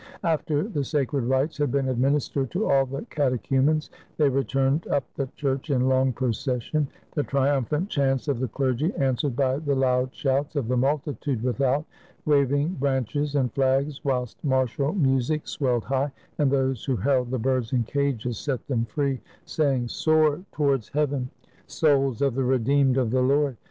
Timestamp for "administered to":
1.89-2.67